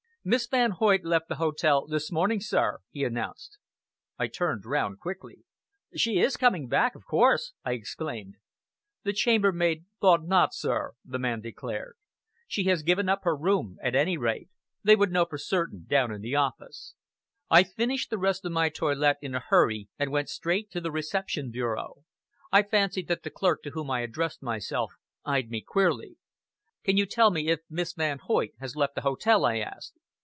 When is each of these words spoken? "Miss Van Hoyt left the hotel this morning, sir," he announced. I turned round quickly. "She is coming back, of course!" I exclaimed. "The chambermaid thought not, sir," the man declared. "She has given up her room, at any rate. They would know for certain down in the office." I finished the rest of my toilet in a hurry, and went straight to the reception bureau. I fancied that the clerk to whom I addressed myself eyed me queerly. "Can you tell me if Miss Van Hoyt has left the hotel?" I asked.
"Miss 0.23 0.45
Van 0.45 0.69
Hoyt 0.69 1.03
left 1.03 1.29
the 1.29 1.37
hotel 1.37 1.87
this 1.87 2.11
morning, 2.11 2.39
sir," 2.39 2.81
he 2.91 3.03
announced. 3.03 3.57
I 4.19 4.27
turned 4.27 4.67
round 4.67 4.99
quickly. 4.99 5.45
"She 5.95 6.19
is 6.19 6.37
coming 6.37 6.67
back, 6.67 6.93
of 6.93 7.05
course!" 7.05 7.53
I 7.65 7.71
exclaimed. 7.71 8.35
"The 9.01 9.13
chambermaid 9.13 9.85
thought 9.99 10.21
not, 10.27 10.53
sir," 10.53 10.91
the 11.03 11.17
man 11.17 11.41
declared. 11.41 11.95
"She 12.47 12.65
has 12.65 12.83
given 12.83 13.09
up 13.09 13.21
her 13.23 13.35
room, 13.35 13.79
at 13.81 13.95
any 13.95 14.15
rate. 14.15 14.49
They 14.83 14.95
would 14.95 15.11
know 15.11 15.25
for 15.25 15.39
certain 15.39 15.87
down 15.87 16.11
in 16.11 16.21
the 16.21 16.35
office." 16.35 16.93
I 17.49 17.63
finished 17.63 18.11
the 18.11 18.19
rest 18.19 18.45
of 18.45 18.51
my 18.51 18.69
toilet 18.69 19.17
in 19.23 19.33
a 19.33 19.39
hurry, 19.39 19.89
and 19.97 20.11
went 20.11 20.29
straight 20.29 20.69
to 20.69 20.79
the 20.79 20.91
reception 20.91 21.49
bureau. 21.49 22.03
I 22.51 22.61
fancied 22.61 23.07
that 23.07 23.23
the 23.23 23.31
clerk 23.31 23.63
to 23.63 23.71
whom 23.71 23.89
I 23.89 24.01
addressed 24.01 24.43
myself 24.43 24.93
eyed 25.25 25.49
me 25.49 25.61
queerly. 25.61 26.17
"Can 26.83 26.95
you 26.95 27.07
tell 27.07 27.31
me 27.31 27.47
if 27.47 27.61
Miss 27.71 27.93
Van 27.93 28.19
Hoyt 28.19 28.51
has 28.59 28.75
left 28.75 28.93
the 28.93 29.01
hotel?" 29.01 29.45
I 29.45 29.57
asked. 29.57 29.95